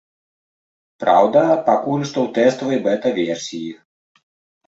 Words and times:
Праўда, 1.01 1.41
пакуль 1.67 2.05
што 2.11 2.17
ў 2.25 2.33
тэставай 2.37 2.79
бэта-версіі. 2.87 3.69